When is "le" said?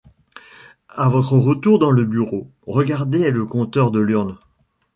1.91-2.05, 3.29-3.45